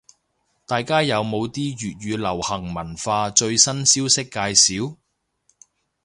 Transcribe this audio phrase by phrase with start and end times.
[0.65, 4.95] 大家有冇啲粵語流行文化最新消息介紹？